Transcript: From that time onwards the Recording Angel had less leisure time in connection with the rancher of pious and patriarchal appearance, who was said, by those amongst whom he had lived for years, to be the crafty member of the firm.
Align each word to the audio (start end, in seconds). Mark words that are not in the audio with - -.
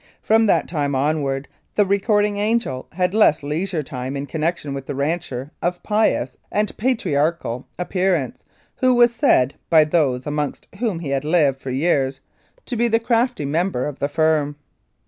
From 0.23 0.47
that 0.47 0.67
time 0.67 0.95
onwards 0.95 1.47
the 1.75 1.85
Recording 1.85 2.37
Angel 2.37 2.87
had 2.93 3.13
less 3.13 3.43
leisure 3.43 3.83
time 3.83 4.17
in 4.17 4.25
connection 4.25 4.73
with 4.73 4.87
the 4.87 4.95
rancher 4.95 5.51
of 5.61 5.83
pious 5.83 6.37
and 6.51 6.75
patriarchal 6.75 7.67
appearance, 7.77 8.43
who 8.77 8.95
was 8.95 9.13
said, 9.13 9.53
by 9.69 9.83
those 9.83 10.25
amongst 10.25 10.67
whom 10.79 11.01
he 11.01 11.09
had 11.09 11.23
lived 11.23 11.61
for 11.61 11.69
years, 11.69 12.19
to 12.65 12.75
be 12.75 12.87
the 12.87 12.99
crafty 12.99 13.45
member 13.45 13.85
of 13.85 13.99
the 13.99 14.09
firm. 14.09 14.55